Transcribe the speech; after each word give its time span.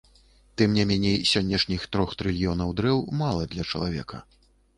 Тым 0.61 0.71
не 0.77 0.85
меней, 0.91 1.17
сённяшніх 1.31 1.85
трох 1.97 2.15
трыльёнаў 2.23 2.73
дрэў 2.81 3.05
мала 3.21 3.47
для 3.53 3.63
чалавека. 3.71 4.25